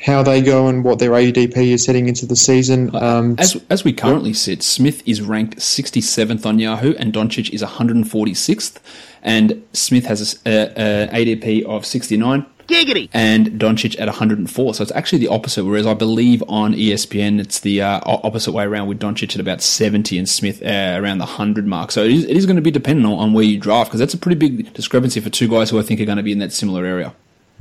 [0.00, 2.94] how they go and what their ADP is heading into the season.
[2.96, 7.62] Um, as, as we currently sit, Smith is ranked 67th on Yahoo and Doncic is
[7.62, 8.78] 146th.
[9.22, 12.46] And Smith has a, a, a ADP of 69.
[12.70, 13.08] Giggity.
[13.12, 14.74] And Doncic at 104.
[14.74, 15.64] So it's actually the opposite.
[15.64, 19.60] Whereas I believe on ESPN it's the uh, opposite way around with Doncic at about
[19.60, 21.90] 70 and Smith uh, around the 100 mark.
[21.90, 24.00] So it is, it is going to be dependent on, on where you draft because
[24.00, 26.32] that's a pretty big discrepancy for two guys who I think are going to be
[26.32, 27.14] in that similar area.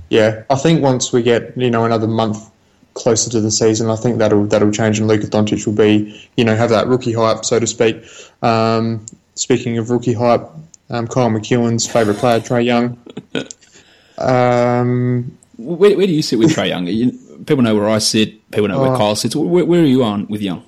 [0.09, 2.49] Yeah, I think once we get you know another month
[2.95, 6.43] closer to the season, I think that'll that'll change, and Luka Doncic will be you
[6.43, 8.03] know have that rookie hype, so to speak.
[8.41, 10.49] Um, speaking of rookie hype,
[10.89, 12.97] um, Kyle McEwen's favourite player, Trae Young.
[14.19, 16.87] Um, where, where, do you sit with Trae Young?
[16.87, 17.11] You,
[17.45, 18.49] people know where I sit.
[18.51, 19.35] People know where uh, Kyle sits.
[19.35, 20.63] Where, where, are you on with Young?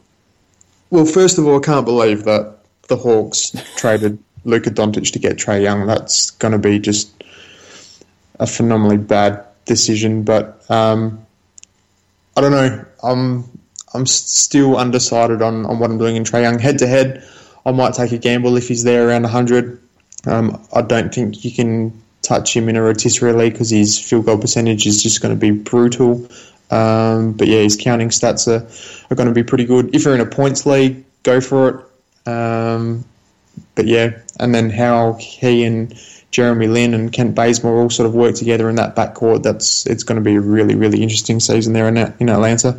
[0.90, 5.38] Well, first of all, I can't believe that the Hawks traded Luka Doncic to get
[5.38, 5.86] Trae Young.
[5.86, 7.12] That's going to be just
[8.40, 10.24] a phenomenally bad decision.
[10.24, 11.26] But um,
[12.36, 12.86] I don't know.
[13.04, 13.46] I'm
[13.94, 16.60] I'm still undecided on, on what I'm doing in Trae Young.
[16.60, 17.28] Head to head,
[17.66, 19.82] I might take a gamble if he's there around 100.
[20.26, 24.26] Um, I don't think you can touch him in a rotisserie league because his field
[24.26, 26.28] goal percentage is just going to be brutal.
[26.70, 28.66] Um, but yeah, his counting stats are,
[29.12, 29.94] are going to be pretty good.
[29.94, 32.30] If you're in a points league, go for it.
[32.30, 33.04] Um,
[33.76, 35.94] but yeah, and then how he and
[36.32, 40.04] Jeremy Lin and Kent Bazemore all sort of work together in that backcourt, that's it's
[40.04, 42.70] going to be a really, really interesting season there in, in Atlanta.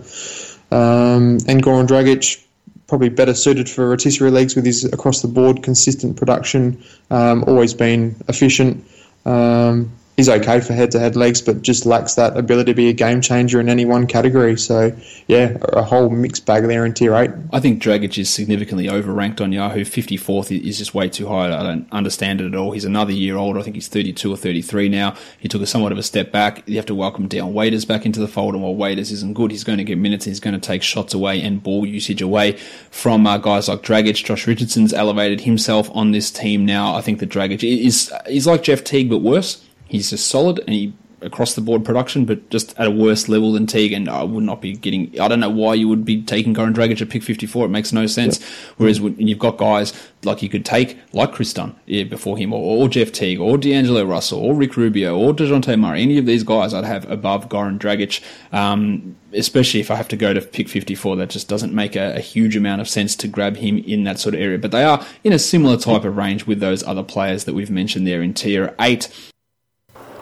[0.71, 2.43] Um, and Goran Dragic,
[2.87, 7.75] probably better suited for rotisserie leagues with his across the board consistent production, um, always
[7.75, 8.85] been efficient.
[9.25, 13.21] Um, he's okay for head-to-head legs, but just lacks that ability to be a game
[13.21, 14.57] changer in any one category.
[14.57, 17.31] So, yeah, a whole mixed bag there in tier eight.
[17.53, 19.85] I think Dragic is significantly overranked on Yahoo.
[19.85, 21.47] 54th is just way too high.
[21.47, 22.71] I don't understand it at all.
[22.71, 23.59] He's another year old.
[23.59, 25.17] I think he's 32 or 33 now.
[25.41, 26.63] He took a somewhat of a step back.
[26.69, 29.51] You have to welcome Dion Waiters back into the fold, and while Waiters isn't good,
[29.51, 30.25] he's going to get minutes.
[30.25, 32.53] He's going to take shots away and ball usage away
[32.93, 34.23] from uh, guys like Dragic.
[34.25, 36.95] Josh Richardson's elevated himself on this team now.
[36.95, 40.71] I think that Dragic is is like Jeff Teague, but worse he's just solid and
[40.71, 43.93] he across the board production, but just at a worse level than Teague.
[43.93, 45.19] And I would not be getting.
[45.21, 47.67] I don't know why you would be taking Goran Dragic at pick 54.
[47.67, 48.41] It makes no sense.
[48.41, 48.47] Yeah.
[48.77, 49.93] Whereas when you've got guys
[50.25, 53.59] like you could take, like Kris Dunn yeah, before him, or, or, Jeff Teague, or
[53.59, 57.49] D'Angelo Russell, or Rick Rubio, or Dejounte Murray, any of these guys I'd have above
[57.49, 58.23] Goran Dragic.
[58.53, 62.17] Um, especially if I have to go to pick 54, that just doesn't make a,
[62.17, 64.59] a, huge amount of sense to grab him in that sort of area.
[64.59, 67.71] But they are in a similar type of range with those other players that we've
[67.71, 69.32] mentioned there in tier 8.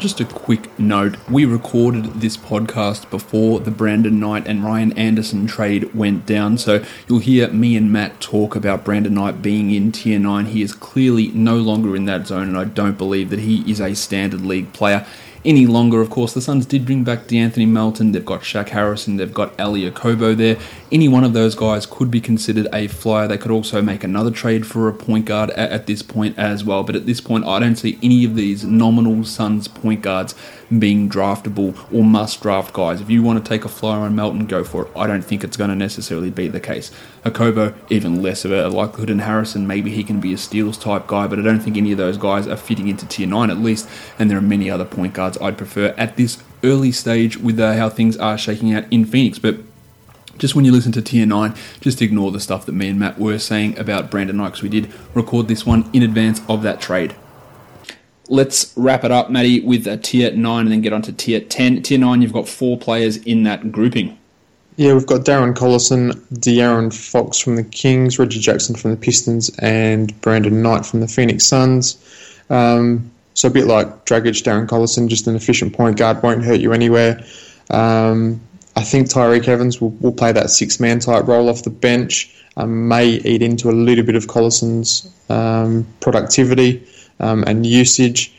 [0.01, 5.47] Just a quick note we recorded this podcast before the Brandon Knight and Ryan Anderson
[5.47, 9.93] trade went down, so you'll hear me and Matt talk about Brandon Knight being in
[9.93, 10.47] tier 9.
[10.47, 13.79] He is clearly no longer in that zone, and I don't believe that he is
[13.79, 15.07] a standard league player
[15.45, 16.01] any longer.
[16.01, 18.13] Of course, the Suns did bring back De'Anthony Melton.
[18.13, 19.17] They've got Shaq Harrison.
[19.17, 20.59] They've got Elie Okobo there.
[20.93, 23.29] Any one of those guys could be considered a flyer.
[23.29, 26.65] They could also make another trade for a point guard at, at this point as
[26.65, 26.83] well.
[26.83, 30.35] But at this point, I don't see any of these nominal Suns point guards
[30.79, 33.01] being draftable or must draft guys.
[33.01, 34.93] If you want to take a flyer on Melton, go for it.
[34.97, 36.91] I don't think it's going to necessarily be the case.
[37.25, 39.11] Okobo, even less of a likelihood.
[39.11, 41.93] And Harrison, maybe he can be a steals type guy, but I don't think any
[41.93, 43.89] of those guys are fitting into tier 9 at least.
[44.19, 47.75] And there are many other point guards I'd prefer at this early stage with uh,
[47.75, 49.39] how things are shaking out in Phoenix.
[49.39, 49.57] But
[50.39, 53.19] just when you listen to Tier 9, just ignore the stuff that me and Matt
[53.19, 56.81] were saying about Brandon Knight because we did record this one in advance of that
[56.81, 57.15] trade
[58.31, 61.41] let's wrap it up, Matty, with a tier nine and then get on to tier
[61.41, 61.83] ten.
[61.83, 64.17] Tier nine, you've got four players in that grouping.
[64.77, 69.51] Yeah, we've got Darren Collison, De'Aaron Fox from the Kings, Reggie Jackson from the Pistons,
[69.59, 71.99] and Brandon Knight from the Phoenix Suns.
[72.49, 73.11] Um,
[73.41, 76.75] so a bit like Dragic, Darren Collison, just an efficient point guard, won't hurt you
[76.75, 77.25] anywhere.
[77.71, 78.39] Um,
[78.77, 82.37] I think Tyreke Evans will, will play that six man type role off the bench.
[82.59, 86.87] Um, may eat into a little bit of Collison's um, productivity
[87.19, 88.31] um, and usage.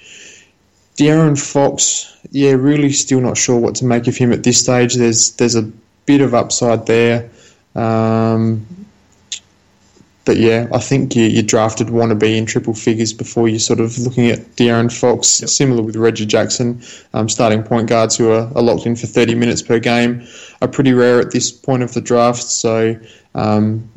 [0.97, 4.93] De'Aaron Fox, yeah, really still not sure what to make of him at this stage.
[4.93, 5.63] There's there's a
[6.05, 7.27] bit of upside there.
[7.73, 8.67] Um,
[10.25, 13.97] but yeah, I think you, you drafted wannabe in triple figures before you're sort of
[13.97, 15.49] looking at De'Aaron Fox, yep.
[15.49, 16.81] similar with Reggie Jackson.
[17.13, 20.27] Um, starting point guards who are, are, locked in for 30 minutes per game
[20.61, 22.43] are pretty rare at this point of the draft.
[22.43, 22.99] So
[23.33, 23.89] um,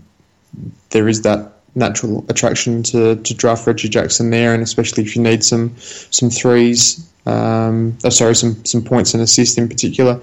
[0.90, 5.22] there is that natural attraction to, to draft Reggie Jackson there, and especially if you
[5.22, 10.20] need some some threes, um, oh, sorry, some some points and assists in particular.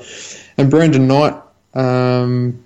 [0.57, 1.35] And Brandon Knight,
[1.73, 2.63] um,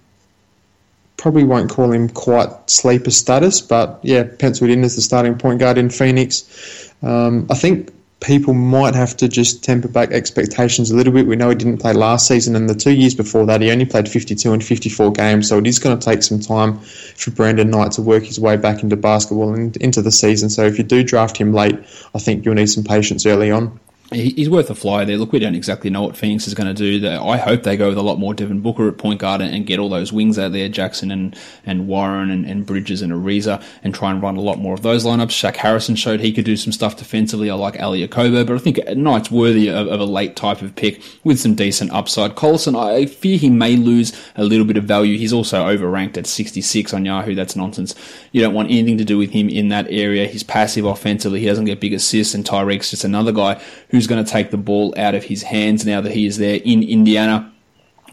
[1.17, 5.59] probably won't call him quite sleeper status, but yeah, penciled in as the starting point
[5.59, 6.93] guard in Phoenix.
[7.01, 11.27] Um, I think people might have to just temper back expectations a little bit.
[11.27, 13.85] We know he didn't play last season, and the two years before that, he only
[13.85, 17.69] played 52 and 54 games, so it is going to take some time for Brandon
[17.69, 20.49] Knight to work his way back into basketball and into the season.
[20.49, 21.77] So if you do draft him late,
[22.13, 23.79] I think you'll need some patience early on
[24.11, 25.17] he's worth a fly there.
[25.17, 27.07] Look, we don't exactly know what Phoenix is going to do.
[27.07, 29.79] I hope they go with a lot more Devin Booker at point guard and get
[29.79, 33.95] all those wings out there, Jackson and, and Warren and, and Bridges and Ariza, and
[33.95, 35.29] try and run a lot more of those lineups.
[35.29, 37.49] Shaq Harrison showed he could do some stuff defensively.
[37.49, 40.75] I like Elie Okobo, but I think Knight's worthy of, of, a late type of
[40.75, 42.35] pick with some decent upside.
[42.35, 45.17] Collison, I fear he may lose a little bit of value.
[45.17, 47.33] He's also overranked at 66 on Yahoo.
[47.33, 47.95] That's nonsense.
[48.31, 50.27] You don't want anything to do with him in that area.
[50.27, 51.39] He's passive offensively.
[51.39, 53.61] He doesn't get big assists, and Tyreke's just another guy
[53.95, 56.59] who's going to take the ball out of his hands now that he is there
[56.63, 57.51] in Indiana.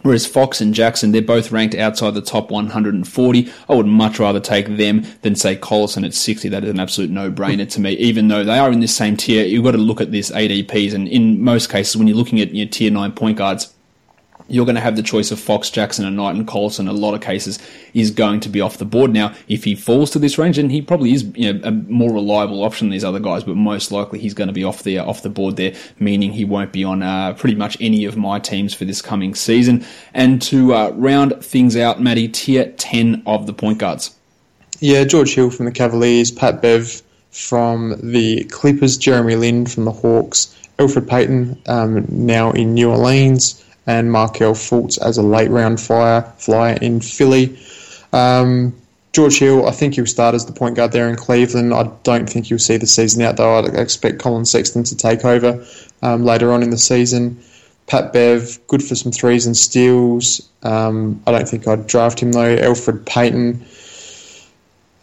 [0.02, 3.52] Whereas Fox and Jackson, they're both ranked outside the top 140.
[3.68, 6.48] I would much rather take them than say Collison at 60.
[6.48, 7.92] That is an absolute no-brainer to me.
[7.92, 10.92] Even though they are in this same tier, you've got to look at this ADPs.
[10.92, 13.72] And in most cases, when you're looking at your tier 9 point guards,
[14.48, 16.80] you're going to have the choice of Fox, Jackson, and Knight, and Collison.
[16.80, 17.58] In a lot of cases,
[17.94, 19.12] is going to be off the board.
[19.12, 22.12] Now, if he falls to this range, and he probably is you know, a more
[22.12, 23.44] reliable option than these other guys.
[23.44, 26.44] But most likely, he's going to be off the off the board there, meaning he
[26.44, 29.84] won't be on uh, pretty much any of my teams for this coming season.
[30.14, 34.14] And to uh, round things out, Matty, tier ten of the point guards.
[34.80, 39.92] Yeah, George Hill from the Cavaliers, Pat Bev from the Clippers, Jeremy Lin from the
[39.92, 45.80] Hawks, Elfrid Payton um, now in New Orleans and Markelle Fultz as a late round
[45.80, 47.58] flyer, flyer in Philly.
[48.12, 48.74] Um,
[49.12, 51.74] George Hill, I think he'll start as the point guard there in Cleveland.
[51.74, 53.58] I don't think you'll see the season out, though.
[53.58, 55.64] I'd expect Collin Sexton to take over
[56.00, 57.38] um, later on in the season.
[57.86, 60.48] Pat Bev, good for some threes and steals.
[60.62, 62.56] Um, I don't think I'd draft him, though.
[62.56, 63.62] Elfrid Payton,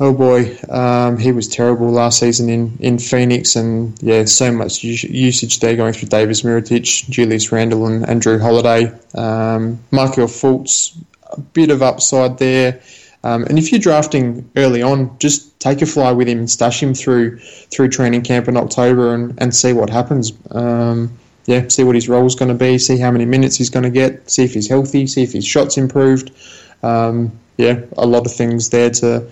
[0.01, 4.81] Oh boy, um, he was terrible last season in, in Phoenix, and yeah, so much
[4.81, 8.97] usage there going through Davis Mirotic, Julius Randle, and, and Jrue Holiday.
[9.13, 10.97] Um, Markelle Fultz,
[11.33, 12.81] a bit of upside there.
[13.25, 16.81] Um, and if you're drafting early on, just take a fly with him and stash
[16.81, 20.31] him through through training camp in October and, and see what happens.
[20.51, 21.11] Um,
[21.45, 23.83] yeah, see what his role is going to be, see how many minutes he's going
[23.83, 26.31] to get, see if he's healthy, see if his shot's improved.
[26.83, 29.29] Um, yeah, a lot of things there to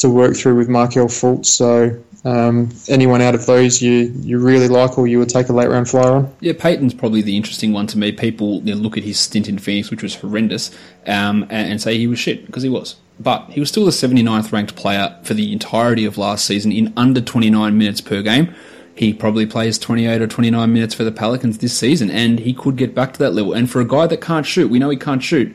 [0.00, 1.46] to work through with Markelle Fultz.
[1.46, 5.52] So um, anyone out of those you, you really like or you would take a
[5.52, 6.34] late round flyer on?
[6.40, 8.12] Yeah, Payton's probably the interesting one to me.
[8.12, 10.70] People you know, look at his stint in Phoenix, which was horrendous,
[11.06, 12.96] um, and, and, say he was shit, because he was.
[13.18, 16.92] But he was still the 79th ranked player for the entirety of last season in
[16.96, 18.54] under 29 minutes per game.
[18.94, 22.76] He probably plays 28 or 29 minutes for the Pelicans this season, and he could
[22.76, 23.52] get back to that level.
[23.52, 25.54] And for a guy that can't shoot, we know he can't shoot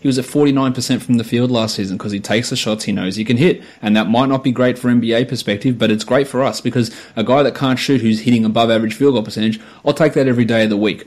[0.00, 2.92] he was at 49% from the field last season because he takes the shots he
[2.92, 3.62] knows he can hit.
[3.82, 6.90] And that might not be great for NBA perspective, but it's great for us because
[7.16, 10.26] a guy that can't shoot who's hitting above average field goal percentage, I'll take that
[10.26, 11.06] every day of the week.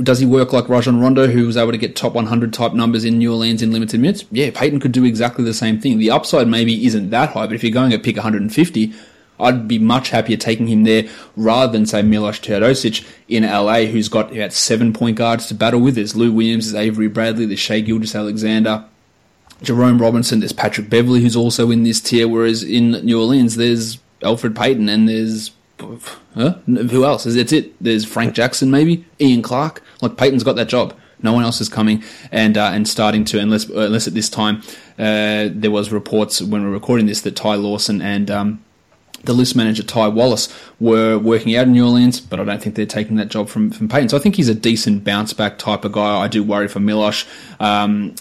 [0.00, 3.04] Does he work like Rajon Rondo, who was able to get top 100 type numbers
[3.04, 4.24] in New Orleans in limited minutes?
[4.30, 5.98] Yeah, Payton could do exactly the same thing.
[5.98, 8.92] The upside maybe isn't that high, but if you're going at pick 150,
[9.40, 14.08] I'd be much happier taking him there rather than say Milos Teodosic in LA, who's
[14.08, 15.94] got about seven point guards to battle with.
[15.94, 18.84] There's Lou Williams, there's Avery Bradley, there's Shai Gilgeous-Alexander.
[19.62, 23.98] Jerome Robinson, there's Patrick Beverley, who's also in this tier, whereas in New Orleans, there's
[24.22, 25.50] Elfrid Payton, and there's
[26.34, 26.52] huh?
[26.66, 27.26] who else?
[27.26, 27.72] Is that's it.
[27.82, 29.82] There's Frank Jackson, maybe Ian Clark.
[30.00, 30.94] Like Payton's got that job.
[31.22, 34.62] No one else is coming and uh, and starting to unless unless at this time
[34.98, 38.64] uh, there was reports when we are recording this that Ty Lawson and um,
[39.24, 40.48] the list manager Ty Wallace
[40.78, 43.70] were working out in New Orleans, but I don't think they're taking that job from
[43.70, 44.10] from Payton.
[44.10, 46.20] So I think he's a decent bounce back type of guy.
[46.20, 47.26] I do worry for Milosh.
[47.60, 48.14] Um,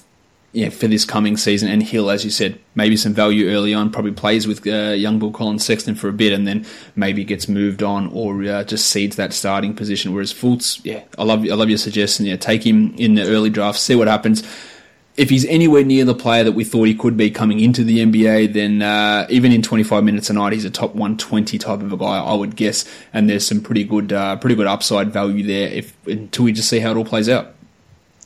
[0.51, 3.91] yeah, for this coming season, and Hill, as you said, maybe some value early on.
[3.91, 7.47] Probably plays with uh, young Bill Collins Sexton for a bit, and then maybe gets
[7.47, 10.11] moved on or uh, just cedes that starting position.
[10.11, 12.25] Whereas Fultz, yeah, I love I love your suggestion.
[12.25, 14.43] Yeah, take him in the early draft, see what happens
[15.20, 17.99] if he's anywhere near the player that we thought he could be coming into the
[17.99, 21.91] NBA, then uh, even in 25 minutes a night, he's a top 120 type of
[21.91, 22.89] a guy, I would guess.
[23.13, 26.70] And there's some pretty good, uh, pretty good upside value there if until we just
[26.70, 27.53] see how it all plays out.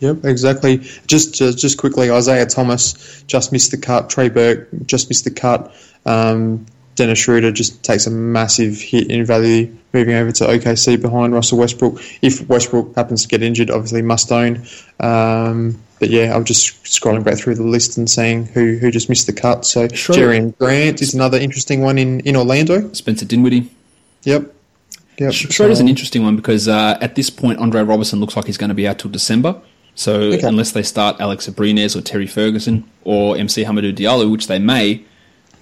[0.01, 0.77] Yep, exactly.
[1.07, 4.11] Just just, just quickly, Isaiah Thomas just missed the cut.
[4.11, 5.73] Trey Burke just missed the cut.
[6.05, 11.33] Um, Dennis Schroeder just takes a massive hit in value moving over to OKC behind
[11.33, 12.01] Russell Westbrook.
[12.21, 14.65] If Westbrook happens to get injured, obviously must own.
[14.99, 19.09] Um, but yeah, I'm just scrolling back through the list and seeing who, who just
[19.09, 19.65] missed the cut.
[19.65, 22.91] So Jerian Grant is another interesting one in, in Orlando.
[22.93, 23.71] Spencer Dinwiddie.
[24.23, 24.53] Yep.
[25.19, 25.33] Yep.
[25.33, 28.69] Schroeder's an interesting one because uh, at this point, Andre Roberson looks like he's going
[28.69, 29.61] to be out till December.
[29.95, 30.47] So okay.
[30.47, 35.05] unless they start Alex Abrines or Terry Ferguson or MC Hamidou Diallo, which they may,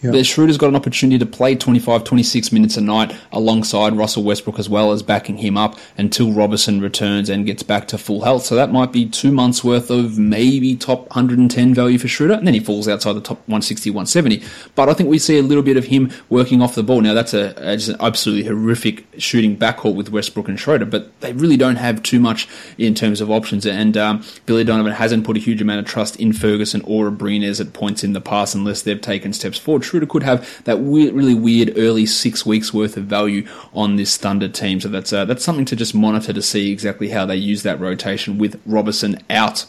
[0.02, 0.14] Yep.
[0.14, 4.58] But Schroeder's got an opportunity to play 25, 26 minutes a night alongside Russell Westbrook
[4.58, 8.44] as well as backing him up until Roberson returns and gets back to full health.
[8.44, 12.48] So that might be two months worth of maybe top 110 value for Schroeder, and
[12.48, 14.44] then he falls outside the top 160, 170.
[14.74, 17.02] But I think we see a little bit of him working off the ball.
[17.02, 21.20] Now that's a, a just an absolutely horrific shooting backcourt with Westbrook and Schroeder, but
[21.22, 22.48] they really don't have too much
[22.80, 23.68] in terms of options.
[23.68, 27.62] And um, Billy Donovan hasn't put a huge amount of trust in Ferguson or Abrines
[27.62, 29.91] at points in the past unless they've taken steps forward.
[29.92, 34.16] Schroeder could have that weird, really weird early six weeks worth of value on this
[34.16, 34.80] Thunder team.
[34.80, 37.80] So that's uh, that's something to just monitor to see exactly how they use that
[37.80, 39.66] rotation with Roberson out.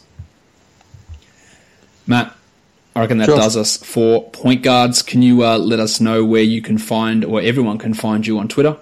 [2.07, 2.33] Matt,
[2.95, 3.35] I reckon that sure.
[3.35, 5.01] does us for point guards.
[5.01, 8.39] Can you uh, let us know where you can find, or everyone can find you
[8.39, 8.77] on Twitter?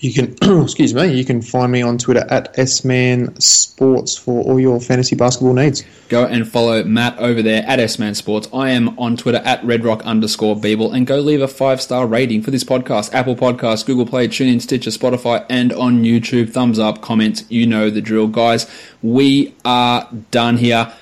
[0.00, 4.58] You can, excuse me, you can find me on Twitter at SMan Sports for all
[4.58, 5.84] your fantasy basketball needs.
[6.08, 8.48] Go and follow Matt over there at SMan Sports.
[8.52, 12.42] I am on Twitter at redrock underscore Beeble and go leave a five star rating
[12.42, 13.12] for this podcast.
[13.12, 16.50] Apple Podcasts, Google Play, TuneIn, Stitcher, Spotify, and on YouTube.
[16.50, 18.70] Thumbs up, comments, you know the drill, guys.
[19.02, 20.92] We are done here.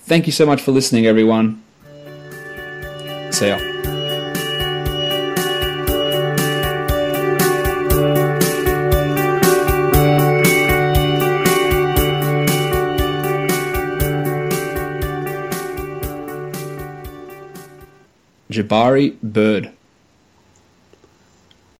[0.00, 1.62] Thank you so much for listening, everyone.
[3.30, 3.71] See ya.
[18.52, 19.70] Jabari Bird.